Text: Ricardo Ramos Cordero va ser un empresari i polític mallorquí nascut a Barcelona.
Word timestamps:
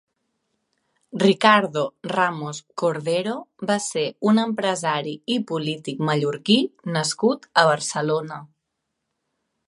Ricardo 1.23 1.81
Ramos 2.13 2.61
Cordero 2.81 3.35
va 3.71 3.75
ser 3.87 4.05
un 4.31 4.41
empresari 4.43 5.13
i 5.35 5.37
polític 5.51 6.01
mallorquí 6.09 6.57
nascut 6.95 7.47
a 7.63 7.67
Barcelona. 7.73 8.41